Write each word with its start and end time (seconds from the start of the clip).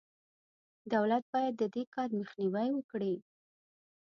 دولت 0.93 1.23
باید 1.33 1.53
د 1.57 1.63
دې 1.75 1.83
کار 1.95 2.09
مخنیوی 2.19 2.69
وکړي. 2.73 3.15